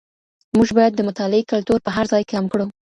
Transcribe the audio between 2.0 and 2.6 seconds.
ځای کي عام